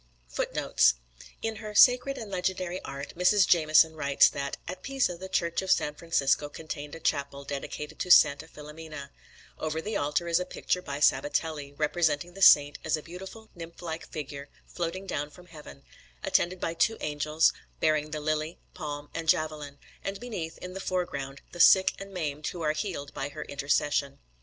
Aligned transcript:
FOOTNOTES: 0.29 0.95
[C] 1.19 1.27
In 1.43 1.57
her 1.57 1.75
"Sacred 1.75 2.17
and 2.17 2.31
Legendary 2.31 2.81
Art," 2.83 3.13
Mrs. 3.15 3.47
Jamieson 3.47 3.95
writes 3.95 4.27
that 4.29 4.57
"at 4.67 4.81
Pisa 4.81 5.15
the 5.15 5.29
Church 5.29 5.61
of 5.61 5.69
San 5.69 5.93
Francesco 5.93 6.49
contained 6.49 6.95
a 6.95 6.99
chapel 6.99 7.43
dedicated 7.43 7.99
to 7.99 8.09
Santa 8.09 8.47
Filomena; 8.47 9.11
over 9.59 9.79
the 9.79 9.95
altar 9.95 10.27
is 10.27 10.39
a 10.39 10.43
picture 10.43 10.81
by 10.81 10.97
Sabatelli, 10.99 11.75
representing 11.77 12.33
the 12.33 12.41
saint 12.41 12.79
as 12.83 12.97
a 12.97 13.03
beautiful 13.03 13.51
nymph 13.53 13.83
like 13.83 14.07
figure 14.09 14.49
floating 14.65 15.05
down 15.05 15.29
from 15.29 15.45
heaven, 15.45 15.83
attended 16.23 16.59
by 16.59 16.73
two 16.73 16.97
angels, 17.01 17.53
bearing 17.79 18.09
the 18.09 18.19
lily, 18.19 18.57
palm, 18.73 19.07
and 19.13 19.29
javelin, 19.29 19.77
and 20.03 20.19
beneath, 20.19 20.57
in 20.57 20.73
the 20.73 20.79
foreground, 20.79 21.41
the 21.51 21.59
sick 21.59 21.93
and 21.99 22.11
maimed 22.11 22.47
who 22.47 22.63
are 22.63 22.71
healed 22.73 23.13
by 23.13 23.29
her 23.29 23.43
intercession." 23.43 24.17